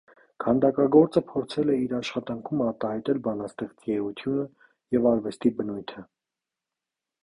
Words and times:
Քանդակագործը 0.43 1.21
փորձել 1.31 1.73
է 1.75 1.75
իր 1.81 1.93
աշխատանքում 1.99 2.65
արտահայտել 2.69 3.23
բանաստեղծի 3.31 3.97
էությունը 4.01 4.49
և 4.99 5.11
արվեստի 5.15 5.57
բնույթը։ 5.63 6.11